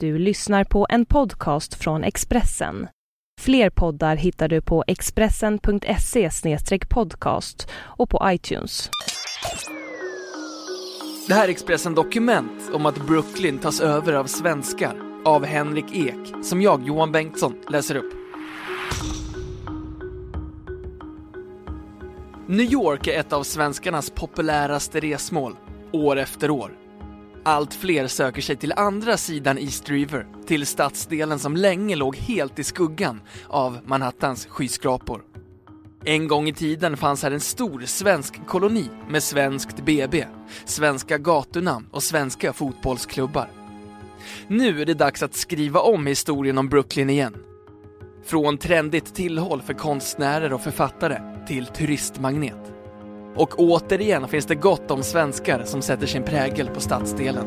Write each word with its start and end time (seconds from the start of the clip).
Du 0.00 0.18
lyssnar 0.18 0.64
på 0.64 0.86
en 0.90 1.06
podcast 1.06 1.74
från 1.74 2.04
Expressen. 2.04 2.88
Fler 3.40 3.70
poddar 3.70 4.16
hittar 4.16 4.48
du 4.48 4.60
på 4.60 4.84
expressen.se 4.86 6.30
podcast 6.88 7.68
och 7.74 8.10
på 8.10 8.20
iTunes. 8.24 8.90
Det 11.28 11.34
här 11.34 11.44
är 11.44 11.48
Expressen 11.48 11.94
Dokument 11.94 12.70
om 12.72 12.86
att 12.86 13.06
Brooklyn 13.06 13.58
tas 13.58 13.80
över 13.80 14.12
av 14.12 14.24
svenskar 14.24 14.96
av 15.24 15.44
Henrik 15.44 15.94
Ek, 15.94 16.44
som 16.44 16.62
jag, 16.62 16.86
Johan 16.86 17.12
Bengtsson, 17.12 17.54
läser 17.70 17.96
upp. 17.96 18.12
New 22.46 22.72
York 22.72 23.06
är 23.06 23.20
ett 23.20 23.32
av 23.32 23.42
svenskarnas 23.42 24.10
populäraste 24.10 25.00
resmål, 25.00 25.56
år 25.92 26.16
efter 26.16 26.50
år. 26.50 26.85
Allt 27.46 27.74
fler 27.74 28.06
söker 28.06 28.42
sig 28.42 28.56
till 28.56 28.72
andra 28.76 29.16
sidan 29.16 29.58
East 29.58 29.88
River, 29.88 30.26
till 30.46 30.66
stadsdelen 30.66 31.38
som 31.38 31.56
länge 31.56 31.96
låg 31.96 32.16
helt 32.16 32.58
i 32.58 32.64
skuggan 32.64 33.20
av 33.48 33.78
Manhattans 33.84 34.46
skyskrapor. 34.46 35.22
En 36.04 36.28
gång 36.28 36.48
i 36.48 36.52
tiden 36.52 36.96
fanns 36.96 37.22
här 37.22 37.30
en 37.30 37.40
stor 37.40 37.80
svensk 37.80 38.46
koloni 38.46 38.88
med 39.08 39.22
svenskt 39.22 39.84
BB, 39.84 40.24
svenska 40.64 41.18
gatunamn 41.18 41.86
och 41.90 42.02
svenska 42.02 42.52
fotbollsklubbar. 42.52 43.50
Nu 44.48 44.80
är 44.80 44.86
det 44.86 44.94
dags 44.94 45.22
att 45.22 45.34
skriva 45.34 45.80
om 45.80 46.06
historien 46.06 46.58
om 46.58 46.68
Brooklyn 46.68 47.10
igen. 47.10 47.36
Från 48.24 48.58
trendigt 48.58 49.14
tillhåll 49.14 49.62
för 49.62 49.74
konstnärer 49.74 50.52
och 50.52 50.60
författare 50.60 51.20
till 51.46 51.66
turistmagnet. 51.66 52.75
Och 53.36 53.58
återigen 53.58 54.28
finns 54.28 54.46
det 54.46 54.54
gott 54.54 54.90
om 54.90 55.02
svenskar 55.02 55.64
som 55.64 55.82
sätter 55.82 56.06
sin 56.06 56.22
prägel 56.22 56.68
på 56.68 56.80
stadsdelen. 56.80 57.46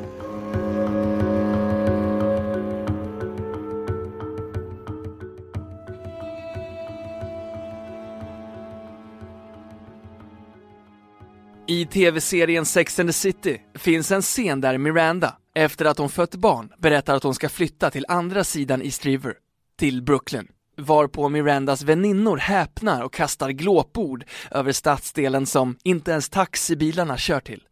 I 11.67 11.85
tv-serien 11.85 12.65
Sex 12.65 12.99
and 12.99 13.09
the 13.09 13.13
City 13.13 13.61
finns 13.75 14.11
en 14.11 14.21
scen 14.21 14.61
där 14.61 14.77
Miranda, 14.77 15.37
efter 15.55 15.85
att 15.85 15.97
hon 15.97 16.09
fött 16.09 16.35
barn, 16.35 16.71
berättar 16.77 17.15
att 17.15 17.23
hon 17.23 17.35
ska 17.35 17.49
flytta 17.49 17.89
till 17.89 18.05
andra 18.07 18.43
sidan 18.43 18.81
East 18.81 19.05
River, 19.05 19.33
till 19.79 20.03
Brooklyn. 20.03 20.47
Varpå 20.79 21.29
Mirandas 21.29 21.81
väninnor 21.81 22.37
häpnar 22.37 23.03
och 23.03 23.13
kastar 23.13 23.49
glåpord 23.49 24.25
över 24.51 24.71
stadsdelen 24.71 25.45
som 25.45 25.77
inte 25.83 26.11
ens 26.11 26.29
taxibilarna 26.29 27.17
kör 27.17 27.39
till. 27.39 27.63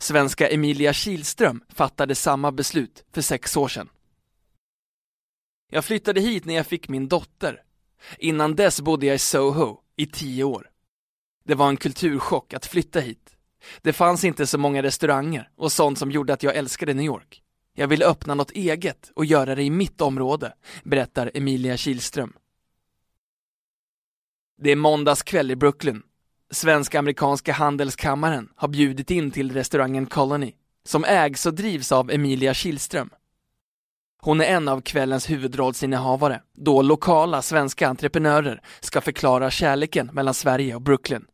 Svenska 0.00 0.48
Emilia 0.48 0.92
Kilström 0.92 1.64
fattade 1.68 2.14
samma 2.14 2.52
beslut 2.52 3.04
för 3.12 3.22
sex 3.22 3.56
år 3.56 3.68
sedan. 3.68 3.88
Jag 5.70 5.84
flyttade 5.84 6.20
hit 6.20 6.44
när 6.44 6.54
jag 6.54 6.66
fick 6.66 6.88
min 6.88 7.08
dotter. 7.08 7.62
Innan 8.18 8.56
dess 8.56 8.80
bodde 8.80 9.06
jag 9.06 9.14
i 9.14 9.18
Soho 9.18 9.80
i 9.96 10.06
tio 10.06 10.44
år. 10.44 10.70
Det 11.44 11.54
var 11.54 11.68
en 11.68 11.76
kulturchock 11.76 12.54
att 12.54 12.66
flytta 12.66 13.00
hit. 13.00 13.36
Det 13.82 13.92
fanns 13.92 14.24
inte 14.24 14.46
så 14.46 14.58
många 14.58 14.82
restauranger 14.82 15.50
och 15.56 15.72
sånt 15.72 15.98
som 15.98 16.10
gjorde 16.10 16.32
att 16.32 16.42
jag 16.42 16.56
älskade 16.56 16.94
New 16.94 17.06
York. 17.06 17.42
Jag 17.78 17.88
vill 17.88 18.02
öppna 18.02 18.34
något 18.34 18.50
eget 18.50 19.10
och 19.14 19.24
göra 19.24 19.54
det 19.54 19.62
i 19.62 19.70
mitt 19.70 20.00
område, 20.00 20.52
berättar 20.84 21.30
Emilia 21.34 21.76
Kilström. 21.76 22.32
Det 24.58 24.70
är 24.70 24.76
måndagskväll 24.76 25.50
i 25.50 25.56
Brooklyn. 25.56 26.02
Svensk-amerikanska 26.50 27.52
handelskammaren 27.52 28.48
har 28.56 28.68
bjudit 28.68 29.10
in 29.10 29.30
till 29.30 29.52
restaurangen 29.52 30.06
Colony, 30.06 30.52
som 30.84 31.04
ägs 31.04 31.46
och 31.46 31.54
drivs 31.54 31.92
av 31.92 32.10
Emilia 32.10 32.54
Kilström. 32.54 33.10
Hon 34.18 34.40
är 34.40 34.44
en 34.44 34.68
av 34.68 34.80
kvällens 34.80 35.30
huvudrollsinnehavare, 35.30 36.42
då 36.54 36.82
lokala 36.82 37.42
svenska 37.42 37.88
entreprenörer 37.88 38.62
ska 38.80 39.00
förklara 39.00 39.50
kärleken 39.50 40.10
mellan 40.12 40.34
Sverige 40.34 40.74
och 40.74 40.82
Brooklyn. 40.82 41.26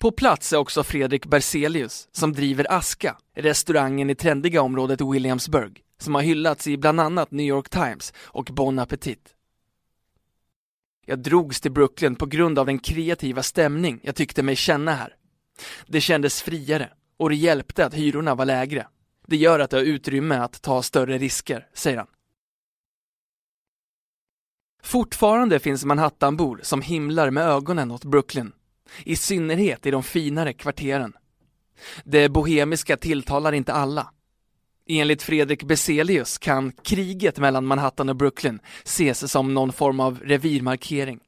På 0.00 0.12
plats 0.12 0.52
är 0.52 0.56
också 0.56 0.82
Fredrik 0.82 1.26
Berzelius 1.26 2.08
som 2.12 2.32
driver 2.32 2.72
Aska, 2.72 3.16
restaurangen 3.34 4.10
i 4.10 4.14
trendiga 4.14 4.62
området 4.62 5.00
Williamsburg, 5.00 5.82
som 6.00 6.14
har 6.14 6.22
hyllats 6.22 6.66
i 6.66 6.76
bland 6.76 7.00
annat 7.00 7.30
New 7.30 7.46
York 7.46 7.68
Times 7.68 8.12
och 8.18 8.44
Bon 8.44 8.78
Appetit. 8.78 9.34
Jag 11.06 11.18
drogs 11.18 11.60
till 11.60 11.72
Brooklyn 11.72 12.16
på 12.16 12.26
grund 12.26 12.58
av 12.58 12.66
den 12.66 12.78
kreativa 12.78 13.42
stämning 13.42 14.00
jag 14.02 14.16
tyckte 14.16 14.42
mig 14.42 14.56
känna 14.56 14.94
här. 14.94 15.14
Det 15.86 16.00
kändes 16.00 16.42
friare 16.42 16.90
och 17.16 17.28
det 17.28 17.36
hjälpte 17.36 17.86
att 17.86 17.94
hyrorna 17.94 18.34
var 18.34 18.44
lägre. 18.44 18.86
Det 19.26 19.36
gör 19.36 19.60
att 19.60 19.72
jag 19.72 19.78
har 19.78 19.86
utrymme 19.86 20.34
att 20.34 20.62
ta 20.62 20.82
större 20.82 21.18
risker, 21.18 21.66
säger 21.74 21.96
han. 21.96 22.06
Fortfarande 24.82 25.58
finns 25.58 25.84
Manhattanbor 25.84 26.60
som 26.62 26.82
himlar 26.82 27.30
med 27.30 27.46
ögonen 27.46 27.90
åt 27.90 28.04
Brooklyn 28.04 28.52
i 29.04 29.16
synnerhet 29.16 29.86
i 29.86 29.90
de 29.90 30.02
finare 30.02 30.52
kvarteren. 30.52 31.12
Det 32.04 32.28
bohemiska 32.28 32.96
tilltalar 32.96 33.52
inte 33.52 33.72
alla. 33.72 34.12
Enligt 34.88 35.22
Fredrik 35.22 35.62
Beselius 35.62 36.38
kan 36.38 36.72
kriget 36.72 37.38
mellan 37.38 37.66
Manhattan 37.66 38.08
och 38.08 38.16
Brooklyn 38.16 38.60
ses 38.84 39.32
som 39.32 39.54
någon 39.54 39.72
form 39.72 40.00
av 40.00 40.20
revirmarkering. 40.24 41.20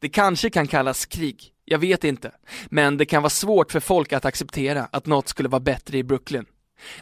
Det 0.00 0.08
kanske 0.08 0.50
kan 0.50 0.66
kallas 0.66 1.06
krig, 1.06 1.52
jag 1.64 1.78
vet 1.78 2.04
inte, 2.04 2.32
men 2.66 2.96
det 2.96 3.06
kan 3.06 3.22
vara 3.22 3.30
svårt 3.30 3.72
för 3.72 3.80
folk 3.80 4.12
att 4.12 4.24
acceptera 4.24 4.88
att 4.92 5.06
något 5.06 5.28
skulle 5.28 5.48
vara 5.48 5.60
bättre 5.60 5.98
i 5.98 6.02
Brooklyn. 6.02 6.46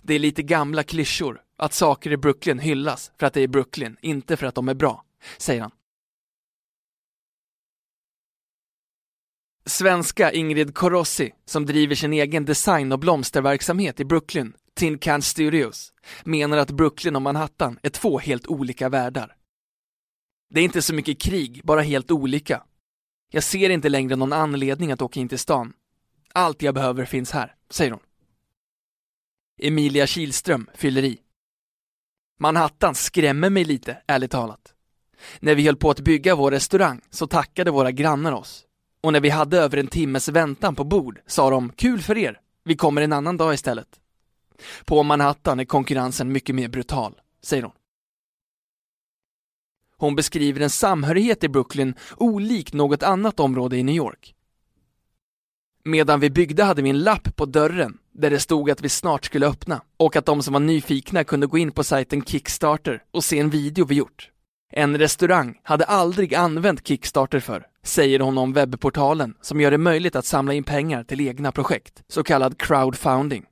Det 0.03 0.15
är 0.15 0.19
lite 0.19 0.42
gamla 0.42 0.82
klyschor, 0.82 1.41
att 1.59 1.72
saker 1.72 2.12
i 2.12 2.16
Brooklyn 2.16 2.59
hyllas 2.59 3.12
för 3.19 3.26
att 3.26 3.32
det 3.32 3.41
är 3.41 3.48
Brooklyn, 3.48 3.97
inte 4.00 4.36
för 4.36 4.47
att 4.47 4.54
de 4.54 4.69
är 4.69 4.75
bra, 4.75 5.04
säger 5.38 5.60
han. 5.60 5.70
Svenska 9.69 10.32
Ingrid 10.32 10.75
Corossi, 10.75 11.32
som 11.44 11.66
driver 11.66 11.94
sin 11.94 12.12
egen 12.12 12.44
design 12.44 12.93
och 12.93 12.99
blomsterverksamhet 12.99 14.00
i 14.00 14.04
Brooklyn, 14.04 14.53
Tin 14.75 14.99
Can 14.99 15.22
Studios, 15.22 15.93
menar 16.25 16.59
att 16.59 16.71
Brooklyn 16.71 17.16
och 17.16 17.22
Manhattan 17.22 17.78
är 17.82 17.88
två 17.88 18.19
helt 18.19 18.47
olika 18.47 18.88
världar. 18.88 19.37
Det 20.50 20.60
är 20.60 20.65
inte 20.65 20.82
så 20.82 20.94
mycket 20.94 21.21
krig, 21.21 21.60
bara 21.65 21.81
helt 21.81 22.10
olika. 22.10 22.62
Jag 23.32 23.43
ser 23.43 23.71
inte 23.71 23.88
längre 23.88 24.16
någon 24.16 24.32
anledning 24.32 24.93
att 24.93 25.03
åka 25.03 25.21
in 25.21 25.28
till 25.28 25.38
stan. 25.38 25.72
Allt 26.33 26.62
jag 26.62 26.75
behöver 26.75 27.04
finns 27.04 27.31
här, 27.31 27.54
säger 27.71 27.91
hon. 27.91 28.03
Emilia 29.62 30.06
Kilström 30.06 30.71
fyller 30.75 31.04
i. 31.04 31.19
Manhattan 32.38 32.94
skrämmer 32.94 33.50
mig 33.50 33.65
lite, 33.65 34.03
ärligt 34.06 34.31
talat. 34.31 34.75
När 35.41 35.54
vi 35.54 35.66
höll 35.66 35.77
på 35.77 35.91
att 35.91 36.00
bygga 36.00 36.34
vår 36.34 36.50
restaurang 36.50 37.00
så 37.10 37.27
tackade 37.27 37.71
våra 37.71 37.91
grannar 37.91 38.33
oss 38.33 38.66
och 39.06 39.12
när 39.12 39.20
vi 39.20 39.30
hade 39.30 39.58
över 39.58 39.78
en 39.78 39.86
timmes 39.86 40.28
väntan 40.28 40.74
på 40.74 40.84
bord 40.84 41.20
sa 41.26 41.50
de 41.50 41.72
kul 41.76 42.00
för 42.00 42.18
er, 42.18 42.40
vi 42.64 42.76
kommer 42.76 43.02
en 43.02 43.12
annan 43.12 43.36
dag 43.36 43.54
istället. 43.54 43.88
På 44.84 45.02
Manhattan 45.02 45.60
är 45.60 45.64
konkurrensen 45.64 46.32
mycket 46.32 46.54
mer 46.54 46.68
brutal, 46.68 47.20
säger 47.42 47.62
hon. 47.62 47.72
Hon 49.96 50.16
beskriver 50.16 50.60
en 50.60 50.70
samhörighet 50.70 51.44
i 51.44 51.48
Brooklyn 51.48 51.94
olik 52.16 52.72
något 52.72 53.02
annat 53.02 53.40
område 53.40 53.76
i 53.76 53.82
New 53.82 53.94
York. 53.94 54.34
Medan 55.84 56.20
vi 56.20 56.30
byggde 56.30 56.64
hade 56.64 56.82
vi 56.82 56.90
en 56.90 57.02
lapp 57.02 57.36
på 57.36 57.46
dörren 57.46 57.98
där 58.12 58.30
det 58.30 58.40
stod 58.40 58.70
att 58.70 58.80
vi 58.80 58.88
snart 58.88 59.24
skulle 59.24 59.46
öppna 59.46 59.82
och 59.96 60.16
att 60.16 60.26
de 60.26 60.42
som 60.42 60.52
var 60.52 60.60
nyfikna 60.60 61.24
kunde 61.24 61.46
gå 61.46 61.58
in 61.58 61.72
på 61.72 61.84
sajten 61.84 62.24
Kickstarter 62.24 63.02
och 63.10 63.24
se 63.24 63.38
en 63.38 63.50
video 63.50 63.84
vi 63.84 63.94
gjort. 63.94 64.30
En 64.72 64.98
restaurang 64.98 65.60
hade 65.62 65.84
aldrig 65.84 66.34
använt 66.34 66.86
Kickstarter 66.86 67.40
för, 67.40 67.66
säger 67.86 68.20
hon 68.20 68.38
om 68.38 68.52
webbportalen 68.52 69.34
som 69.41 69.60
gör 69.60 69.70
det 69.70 69.78
möjligt 69.78 70.16
att 70.16 70.26
samla 70.26 70.54
in 70.54 70.64
pengar 70.64 71.04
till 71.04 71.20
egna 71.20 71.52
projekt, 71.52 72.02
så 72.08 72.22
kallad 72.22 72.58
crowdfunding. 72.58 73.44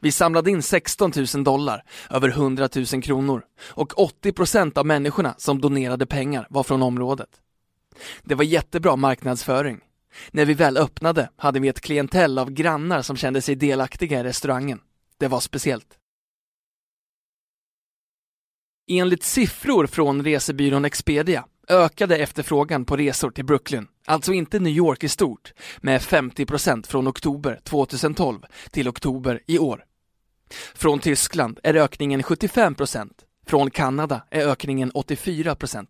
Vi 0.00 0.12
samlade 0.12 0.50
in 0.50 0.62
16 0.62 1.12
000 1.34 1.44
dollar, 1.44 1.84
över 2.10 2.28
100 2.28 2.68
000 2.92 3.02
kronor, 3.02 3.42
och 3.60 3.98
80 3.98 4.32
procent 4.32 4.78
av 4.78 4.86
människorna 4.86 5.34
som 5.38 5.60
donerade 5.60 6.06
pengar 6.06 6.46
var 6.50 6.62
från 6.62 6.82
området. 6.82 7.28
Det 8.22 8.34
var 8.34 8.44
jättebra 8.44 8.96
marknadsföring. 8.96 9.80
När 10.30 10.44
vi 10.44 10.54
väl 10.54 10.76
öppnade 10.76 11.30
hade 11.36 11.60
vi 11.60 11.68
ett 11.68 11.80
klientell 11.80 12.38
av 12.38 12.50
grannar 12.50 13.02
som 13.02 13.16
kände 13.16 13.42
sig 13.42 13.54
delaktiga 13.54 14.20
i 14.20 14.24
restaurangen. 14.24 14.80
Det 15.18 15.28
var 15.28 15.40
speciellt. 15.40 15.98
Enligt 18.88 19.22
siffror 19.22 19.86
från 19.86 20.24
resebyrån 20.24 20.84
Expedia 20.84 21.44
ökade 21.70 22.16
efterfrågan 22.16 22.84
på 22.84 22.96
resor 22.96 23.30
till 23.30 23.44
Brooklyn, 23.44 23.88
alltså 24.06 24.32
inte 24.32 24.58
New 24.58 24.72
York 24.72 25.04
i 25.04 25.08
stort, 25.08 25.52
med 25.78 26.00
50% 26.00 26.86
från 26.86 27.08
oktober 27.08 27.60
2012 27.64 28.42
till 28.70 28.88
oktober 28.88 29.40
i 29.46 29.58
år. 29.58 29.84
Från 30.74 30.98
Tyskland 30.98 31.58
är 31.62 31.74
ökningen 31.74 32.22
75% 32.22 33.10
från 33.46 33.70
Kanada 33.70 34.22
är 34.30 34.48
ökningen 34.48 34.92
84% 34.92 35.86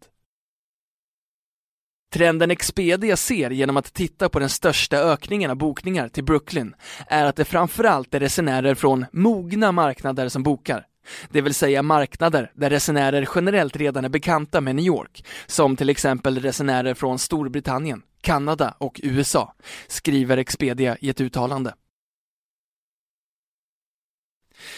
Trenden 2.12 2.50
Expedia 2.50 3.16
ser 3.16 3.50
genom 3.50 3.76
att 3.76 3.94
titta 3.94 4.28
på 4.28 4.38
den 4.38 4.48
största 4.48 4.98
ökningen 4.98 5.50
av 5.50 5.56
bokningar 5.56 6.08
till 6.08 6.24
Brooklyn 6.24 6.74
är 7.06 7.24
att 7.24 7.36
det 7.36 7.44
framförallt 7.44 8.14
är 8.14 8.20
resenärer 8.20 8.74
från 8.74 9.06
mogna 9.12 9.72
marknader 9.72 10.28
som 10.28 10.42
bokar. 10.42 10.86
Det 11.30 11.40
vill 11.40 11.54
säga 11.54 11.82
marknader 11.82 12.52
där 12.54 12.70
resenärer 12.70 13.28
generellt 13.34 13.76
redan 13.76 14.04
är 14.04 14.08
bekanta 14.08 14.60
med 14.60 14.76
New 14.76 14.84
York, 14.84 15.24
som 15.46 15.76
till 15.76 15.90
exempel 15.90 16.40
resenärer 16.40 16.94
från 16.94 17.18
Storbritannien, 17.18 18.02
Kanada 18.20 18.74
och 18.78 19.00
USA, 19.02 19.54
skriver 19.86 20.36
Expedia 20.36 20.96
i 21.00 21.08
ett 21.08 21.20
uttalande. 21.20 21.74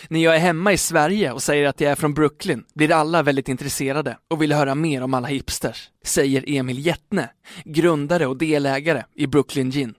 När 0.09 0.21
jag 0.21 0.35
är 0.35 0.41
hemma 0.41 0.73
i 0.73 0.79
Sverige 0.79 1.33
och 1.33 1.43
säger 1.43 1.69
att 1.69 1.81
jag 1.81 1.91
är 1.91 1.95
från 1.95 2.15
Brooklyn 2.15 2.65
blir 2.75 2.93
alla 2.93 3.23
väldigt 3.23 3.49
intresserade 3.49 4.19
och 4.29 4.43
vill 4.43 4.53
höra 4.53 4.75
mer 4.75 5.03
om 5.03 5.15
alla 5.15 5.29
hipsters, 5.29 5.91
säger 6.05 6.45
Emil 6.47 6.87
Jättne, 6.87 7.31
grundare 7.65 8.27
och 8.27 8.37
delägare 8.37 9.05
i 9.15 9.27
Brooklyn 9.27 9.71
Gin. 9.71 9.95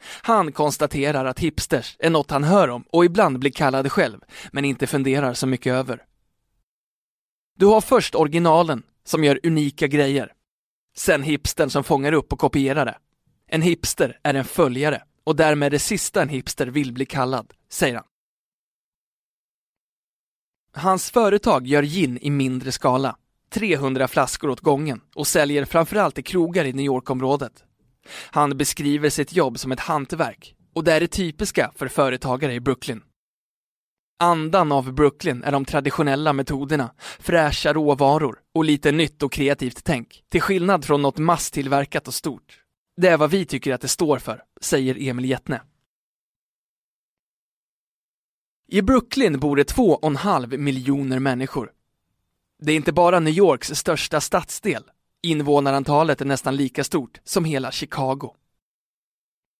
Han 0.00 0.52
konstaterar 0.52 1.24
att 1.24 1.38
hipsters 1.38 1.96
är 1.98 2.10
något 2.10 2.30
han 2.30 2.44
hör 2.44 2.68
om 2.68 2.84
och 2.90 3.04
ibland 3.04 3.38
blir 3.38 3.50
kallad 3.50 3.92
själv, 3.92 4.20
men 4.52 4.64
inte 4.64 4.86
funderar 4.86 5.34
så 5.34 5.46
mycket 5.46 5.72
över. 5.72 6.04
Du 7.56 7.66
har 7.66 7.80
först 7.80 8.14
originalen, 8.14 8.82
som 9.04 9.24
gör 9.24 9.40
unika 9.42 9.86
grejer. 9.86 10.32
Sen 10.96 11.22
hipstern 11.22 11.70
som 11.70 11.84
fångar 11.84 12.12
upp 12.12 12.32
och 12.32 12.38
kopierar 12.38 12.84
det. 12.84 12.98
En 13.46 13.62
hipster 13.62 14.18
är 14.22 14.34
en 14.34 14.44
följare 14.44 15.02
och 15.24 15.36
därmed 15.36 15.72
det 15.72 15.78
sista 15.78 16.22
en 16.22 16.28
hipster 16.28 16.66
vill 16.66 16.92
bli 16.92 17.06
kallad, 17.06 17.52
säger 17.70 17.94
han. 17.94 18.04
Hans 20.72 21.10
företag 21.10 21.66
gör 21.66 21.82
gin 21.82 22.18
i 22.22 22.30
mindre 22.30 22.72
skala, 22.72 23.16
300 23.50 24.08
flaskor 24.08 24.50
åt 24.50 24.60
gången 24.60 25.00
och 25.14 25.26
säljer 25.26 25.64
framförallt 25.64 26.18
i 26.18 26.22
krogar 26.22 26.64
i 26.64 26.72
New 26.72 26.84
York-området. 26.84 27.64
Han 28.10 28.56
beskriver 28.56 29.10
sitt 29.10 29.32
jobb 29.32 29.58
som 29.58 29.72
ett 29.72 29.80
hantverk 29.80 30.54
och 30.74 30.84
det 30.84 30.92
är 30.92 31.00
det 31.00 31.08
typiska 31.08 31.72
för 31.74 31.88
företagare 31.88 32.54
i 32.54 32.60
Brooklyn. 32.60 33.02
Andan 34.20 34.72
av 34.72 34.92
Brooklyn 34.92 35.42
är 35.44 35.52
de 35.52 35.64
traditionella 35.64 36.32
metoderna, 36.32 36.94
fräscha 37.18 37.72
råvaror 37.72 38.38
och 38.54 38.64
lite 38.64 38.92
nytt 38.92 39.22
och 39.22 39.32
kreativt 39.32 39.84
tänk, 39.84 40.24
till 40.28 40.40
skillnad 40.40 40.84
från 40.84 41.02
något 41.02 41.18
masstillverkat 41.18 42.08
och 42.08 42.14
stort. 42.14 42.62
Det 42.96 43.08
är 43.08 43.16
vad 43.16 43.30
vi 43.30 43.44
tycker 43.44 43.74
att 43.74 43.80
det 43.80 43.88
står 43.88 44.18
för, 44.18 44.42
säger 44.60 45.08
Emil 45.08 45.24
Jättne. 45.24 45.62
I 48.68 48.82
Brooklyn 48.82 49.40
bor 49.40 49.56
det 49.56 49.64
två 49.64 49.94
och 49.94 50.08
en 50.08 50.16
halv 50.16 50.58
miljoner 50.58 51.18
människor. 51.18 51.72
Det 52.62 52.72
är 52.72 52.76
inte 52.76 52.92
bara 52.92 53.20
New 53.20 53.34
Yorks 53.34 53.74
största 53.74 54.20
stadsdel. 54.20 54.84
Invånarantalet 55.22 56.20
är 56.20 56.24
nästan 56.24 56.56
lika 56.56 56.84
stort 56.84 57.20
som 57.24 57.44
hela 57.44 57.72
Chicago. 57.72 58.34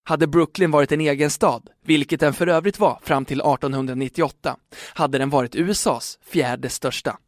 Hade 0.04 0.26
Brooklyn 0.26 0.70
varit 0.70 0.92
en 0.92 1.00
egen 1.00 1.30
stad, 1.30 1.70
vilket 1.84 2.20
den 2.20 2.34
för 2.34 2.46
övrigt 2.46 2.78
var 2.78 3.00
fram 3.02 3.24
till 3.24 3.40
1898, 3.40 4.56
hade 4.94 5.18
den 5.18 5.30
varit 5.30 5.56
USAs 5.56 6.18
fjärde 6.22 6.70
största. 6.70 7.18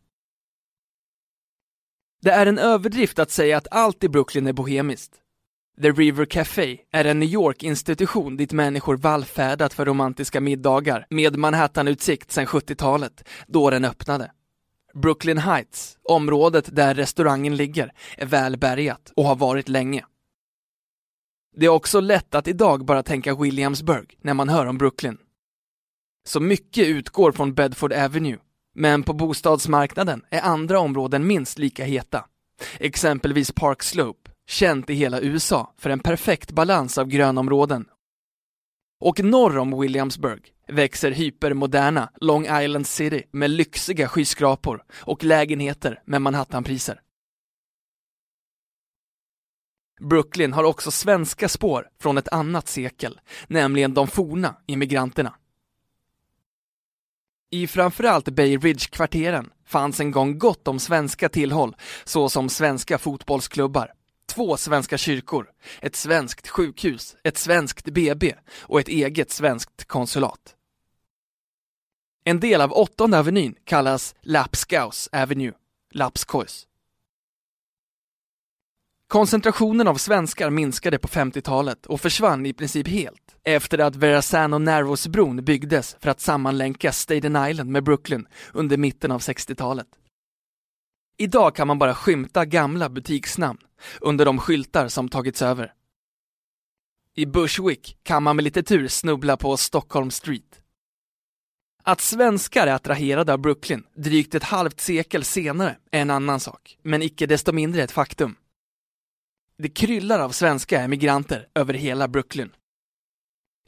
Det 2.22 2.30
är 2.30 2.46
en 2.46 2.58
överdrift 2.58 3.18
att 3.18 3.30
säga 3.30 3.56
att 3.56 3.68
allt 3.70 4.04
i 4.04 4.08
Brooklyn 4.08 4.46
är 4.46 4.52
bohemiskt. 4.52 5.14
The 5.82 5.90
River 5.90 6.24
Café 6.24 6.78
är 6.90 7.04
en 7.04 7.18
New 7.18 7.28
York-institution 7.28 8.36
dit 8.36 8.52
människor 8.52 8.96
vallfärdat 8.96 9.74
för 9.74 9.84
romantiska 9.84 10.40
middagar 10.40 11.06
med 11.10 11.36
Manhattan-utsikt 11.36 12.32
sedan 12.32 12.46
70-talet, 12.46 13.28
då 13.46 13.70
den 13.70 13.84
öppnade. 13.84 14.30
Brooklyn 14.94 15.38
Heights, 15.38 15.98
området 16.02 16.76
där 16.76 16.94
restaurangen 16.94 17.56
ligger, 17.56 17.92
är 18.16 18.26
välbärgat 18.26 19.12
och 19.16 19.24
har 19.24 19.36
varit 19.36 19.68
länge. 19.68 20.04
Det 21.56 21.66
är 21.66 21.70
också 21.70 22.00
lätt 22.00 22.34
att 22.34 22.48
idag 22.48 22.84
bara 22.84 23.02
tänka 23.02 23.34
Williamsburg 23.34 24.18
när 24.20 24.34
man 24.34 24.48
hör 24.48 24.66
om 24.66 24.78
Brooklyn. 24.78 25.18
Så 26.28 26.40
mycket 26.40 26.86
utgår 26.86 27.32
från 27.32 27.54
Bedford 27.54 27.92
Avenue, 27.92 28.38
men 28.74 29.02
på 29.02 29.12
bostadsmarknaden 29.12 30.24
är 30.30 30.40
andra 30.40 30.80
områden 30.80 31.26
minst 31.26 31.58
lika 31.58 31.84
heta. 31.84 32.24
Exempelvis 32.78 33.52
Park 33.52 33.82
Slope, 33.82 34.30
känt 34.48 34.90
i 34.90 34.94
hela 34.94 35.20
USA 35.20 35.74
för 35.78 35.90
en 35.90 36.00
perfekt 36.00 36.50
balans 36.50 36.98
av 36.98 37.06
grönområden. 37.06 37.84
Och 39.00 39.24
norr 39.24 39.58
om 39.58 39.80
Williamsburg 39.80 40.52
växer 40.68 41.10
hypermoderna 41.10 42.10
Long 42.20 42.46
Island 42.62 42.86
City 42.86 43.22
med 43.30 43.50
lyxiga 43.50 44.08
skyskrapor 44.08 44.82
och 44.92 45.24
lägenheter 45.24 46.02
med 46.04 46.22
Manhattanpriser. 46.22 47.00
Brooklyn 50.00 50.52
har 50.52 50.64
också 50.64 50.90
svenska 50.90 51.48
spår 51.48 51.88
från 52.00 52.18
ett 52.18 52.28
annat 52.28 52.68
sekel, 52.68 53.20
nämligen 53.46 53.94
de 53.94 54.06
forna 54.08 54.56
immigranterna. 54.66 55.34
I 57.50 57.66
framförallt 57.66 58.28
Bay 58.28 58.56
Ridge-kvarteren 58.56 59.50
fanns 59.66 60.00
en 60.00 60.10
gång 60.10 60.38
gott 60.38 60.68
om 60.68 60.78
svenska 60.78 61.28
tillhåll, 61.28 61.76
såsom 62.04 62.48
svenska 62.48 62.98
fotbollsklubbar, 62.98 63.92
två 64.34 64.56
svenska 64.56 64.98
kyrkor, 64.98 65.50
ett 65.80 65.96
svenskt 65.96 66.48
sjukhus, 66.48 67.16
ett 67.24 67.38
svenskt 67.38 67.84
BB 67.84 68.34
och 68.60 68.80
ett 68.80 68.88
eget 68.88 69.30
svenskt 69.30 69.84
konsulat. 69.84 70.56
En 72.24 72.40
del 72.40 72.60
av 72.60 72.72
åttonde 72.72 73.18
avenyn 73.18 73.54
kallas 73.64 74.14
Lapskaus 74.20 75.08
Avenue, 75.12 75.52
Lapskois. 75.92 76.66
Koncentrationen 79.08 79.88
av 79.88 79.94
svenskar 79.94 80.50
minskade 80.50 80.98
på 80.98 81.08
50-talet 81.08 81.86
och 81.86 82.00
försvann 82.00 82.46
i 82.46 82.52
princip 82.52 82.88
helt 82.88 83.36
efter 83.44 83.78
att 83.78 83.96
Verrazano 83.96 84.58
Narrows-bron 84.58 85.44
byggdes 85.44 85.96
för 86.00 86.10
att 86.10 86.20
sammanlänka 86.20 86.92
Staten 86.92 87.48
Island 87.48 87.70
med 87.70 87.84
Brooklyn 87.84 88.26
under 88.52 88.76
mitten 88.76 89.12
av 89.12 89.20
60-talet. 89.20 89.86
Idag 91.20 91.54
kan 91.54 91.66
man 91.66 91.78
bara 91.78 91.94
skymta 91.94 92.44
gamla 92.44 92.88
butiksnamn 92.88 93.58
under 94.00 94.24
de 94.24 94.38
skyltar 94.38 94.88
som 94.88 95.08
tagits 95.08 95.42
över. 95.42 95.72
I 97.16 97.26
Bushwick 97.26 97.98
kan 98.02 98.22
man 98.22 98.36
med 98.36 98.42
lite 98.42 98.62
tur 98.62 98.88
snubbla 98.88 99.36
på 99.36 99.56
Stockholm 99.56 100.10
Street. 100.10 100.60
Att 101.82 102.00
svenskar 102.00 102.66
är 102.66 102.72
attraherade 102.72 103.32
av 103.32 103.38
Brooklyn 103.38 103.86
drygt 103.96 104.34
ett 104.34 104.42
halvt 104.42 104.80
sekel 104.80 105.24
senare 105.24 105.76
är 105.90 106.00
en 106.00 106.10
annan 106.10 106.40
sak, 106.40 106.78
men 106.82 107.02
icke 107.02 107.26
desto 107.26 107.52
mindre 107.52 107.82
ett 107.82 107.92
faktum. 107.92 108.36
Det 109.58 109.68
kryllar 109.68 110.20
av 110.20 110.30
svenska 110.30 110.80
emigranter 110.80 111.48
över 111.54 111.74
hela 111.74 112.08
Brooklyn. 112.08 112.52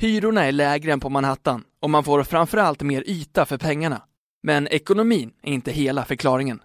Hyrorna 0.00 0.44
är 0.44 0.52
lägre 0.52 0.93
än 0.93 1.00
på 1.00 1.08
Manhattan 1.08 1.64
och 1.81 1.90
man 1.90 2.04
får 2.04 2.25
framförallt 2.25 2.82
mer 2.82 3.04
yta 3.06 3.46
för 3.46 3.58
pengarna. 3.58 4.02
Men 4.43 4.68
ekonomin 4.68 5.32
är 5.42 5.52
inte 5.52 5.73
hela 5.73 6.04
förklaringen. 6.04 6.62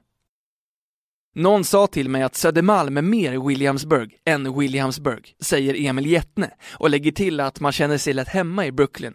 Någon 1.37 1.63
sa 1.63 1.87
till 1.87 2.09
mig 2.09 2.23
att 2.23 2.35
Södermalm 2.35 2.97
är 2.97 3.01
mer 3.01 3.47
Williamsburg 3.47 4.19
än 4.25 4.59
Williamsburg, 4.59 5.35
säger 5.39 5.89
Emil 5.89 6.05
Jättne 6.05 6.51
och 6.73 6.89
lägger 6.89 7.11
till 7.11 7.39
att 7.39 7.59
man 7.59 7.71
känner 7.71 7.97
sig 7.97 8.13
lätt 8.13 8.27
hemma 8.27 8.65
i 8.65 8.71
Brooklyn. 8.71 9.13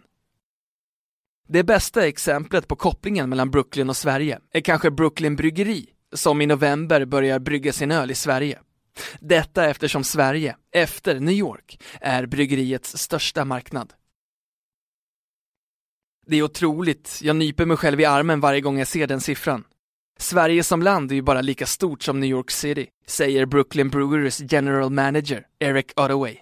Det 1.47 1.63
bästa 1.63 2.07
exemplet 2.07 2.67
på 2.67 2.75
kopplingen 2.75 3.29
mellan 3.29 3.51
Brooklyn 3.51 3.89
och 3.89 3.97
Sverige 3.97 4.39
är 4.53 4.61
kanske 4.61 4.91
Brooklyn 4.91 5.35
Bryggeri, 5.35 5.85
som 6.13 6.41
i 6.41 6.45
november 6.45 7.05
börjar 7.05 7.39
brygga 7.39 7.73
sin 7.73 7.91
öl 7.91 8.11
i 8.11 8.15
Sverige. 8.15 8.59
Detta 9.19 9.69
eftersom 9.69 10.03
Sverige, 10.03 10.55
efter 10.71 11.19
New 11.19 11.35
York, 11.35 11.81
är 12.01 12.25
bryggeriets 12.25 12.97
största 12.97 13.45
marknad. 13.45 13.93
Det 16.27 16.37
är 16.37 16.43
otroligt, 16.43 17.19
jag 17.21 17.35
nyper 17.35 17.65
mig 17.65 17.77
själv 17.77 18.01
i 18.01 18.05
armen 18.05 18.39
varje 18.39 18.61
gång 18.61 18.77
jag 18.77 18.87
ser 18.87 19.07
den 19.07 19.21
siffran. 19.21 19.63
Sverige 20.19 20.63
som 20.63 20.81
land 20.81 21.11
är 21.11 21.15
ju 21.15 21.21
bara 21.21 21.41
lika 21.41 21.65
stort 21.65 22.03
som 22.03 22.19
New 22.19 22.29
York 22.29 22.51
City, 22.51 22.87
säger 23.07 23.45
Brooklyn 23.45 23.89
Brewers 23.89 24.41
general 24.51 24.89
manager 24.89 25.45
Eric 25.59 25.91
Ottaway. 25.95 26.37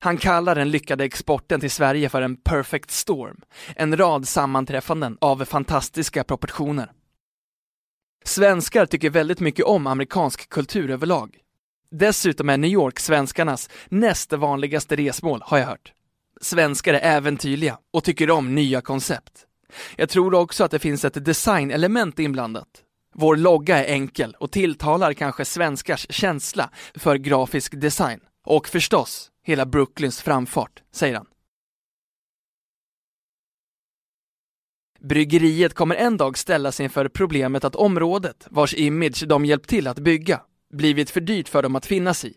Han 0.00 0.16
kallar 0.16 0.54
den 0.54 0.70
lyckade 0.70 1.04
exporten 1.04 1.60
till 1.60 1.70
Sverige 1.70 2.08
för 2.08 2.22
en 2.22 2.36
perfect 2.36 2.90
storm, 2.90 3.40
en 3.76 3.96
rad 3.96 4.28
sammanträffanden 4.28 5.18
av 5.20 5.44
fantastiska 5.44 6.24
proportioner. 6.24 6.92
Svenskar 8.24 8.86
tycker 8.86 9.10
väldigt 9.10 9.40
mycket 9.40 9.64
om 9.64 9.86
amerikansk 9.86 10.48
kultur 10.48 10.90
överlag. 10.90 11.38
Dessutom 11.90 12.48
är 12.48 12.56
New 12.56 12.70
York 12.70 13.00
svenskarnas 13.00 13.70
näst 13.88 14.32
vanligaste 14.32 14.96
resmål, 14.96 15.42
har 15.44 15.58
jag 15.58 15.66
hört. 15.66 15.92
Svenskar 16.40 16.94
är 16.94 17.16
äventyrliga 17.16 17.78
och 17.92 18.04
tycker 18.04 18.30
om 18.30 18.54
nya 18.54 18.80
koncept. 18.80 19.46
Jag 19.96 20.08
tror 20.08 20.34
också 20.34 20.64
att 20.64 20.70
det 20.70 20.78
finns 20.78 21.04
ett 21.04 21.24
designelement 21.24 22.18
inblandat. 22.18 22.82
Vår 23.14 23.36
logga 23.36 23.84
är 23.84 23.92
enkel 23.92 24.36
och 24.38 24.50
tilltalar 24.50 25.12
kanske 25.12 25.44
svenskars 25.44 26.06
känsla 26.10 26.70
för 26.94 27.16
grafisk 27.16 27.80
design. 27.80 28.20
Och 28.44 28.68
förstås, 28.68 29.30
hela 29.42 29.66
Brooklyns 29.66 30.22
framfart, 30.22 30.82
säger 30.92 31.14
han. 31.14 31.26
Bryggeriet 35.00 35.74
kommer 35.74 35.94
en 35.94 36.16
dag 36.16 36.38
ställas 36.38 36.80
inför 36.80 37.08
problemet 37.08 37.64
att 37.64 37.74
området, 37.74 38.46
vars 38.50 38.74
image 38.74 39.24
de 39.26 39.44
hjälpt 39.44 39.68
till 39.68 39.86
att 39.86 39.98
bygga, 39.98 40.40
blivit 40.72 41.10
för 41.10 41.20
dyrt 41.20 41.48
för 41.48 41.62
dem 41.62 41.76
att 41.76 41.86
finnas 41.86 42.24
i 42.24 42.34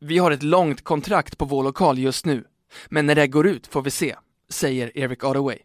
Vi 0.00 0.18
har 0.18 0.30
ett 0.30 0.42
långt 0.42 0.84
kontrakt 0.84 1.38
på 1.38 1.44
vår 1.44 1.62
lokal 1.62 1.98
just 1.98 2.26
nu, 2.26 2.44
men 2.88 3.06
när 3.06 3.14
det 3.14 3.26
går 3.26 3.46
ut 3.46 3.66
får 3.66 3.82
vi 3.82 3.90
se, 3.90 4.16
säger 4.48 4.98
Eric 4.98 5.24
Ottaway. 5.24 5.58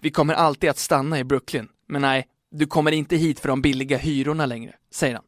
Vi 0.00 0.10
kommer 0.10 0.34
alltid 0.34 0.70
att 0.70 0.78
stanna 0.78 1.18
i 1.18 1.24
Brooklyn, 1.24 1.68
men 1.88 2.02
nej, 2.02 2.26
du 2.50 2.66
kommer 2.66 2.92
inte 2.92 3.16
hit 3.16 3.40
för 3.40 3.48
de 3.48 3.62
billiga 3.62 3.96
hyrorna 3.96 4.46
längre, 4.46 4.74
säger 4.90 5.14
han. 5.14 5.24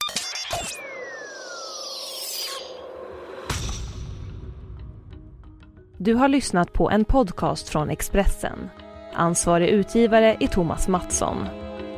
Du 6.00 6.14
har 6.14 6.28
lyssnat 6.28 6.73
på 6.73 6.90
en 6.90 7.05
podcast 7.05 7.69
från 7.69 7.90
Expressen. 7.90 8.69
Ansvarig 9.14 9.69
utgivare 9.69 10.37
är 10.40 10.47
Thomas 10.47 10.88
Mattsson. 10.88 11.47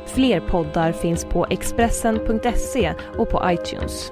Fler 0.07 0.39
poddar 0.39 0.91
finns 0.91 1.25
på 1.25 1.47
Expressen.se 1.49 2.93
och 3.17 3.29
på 3.29 3.41
iTunes. 3.51 4.11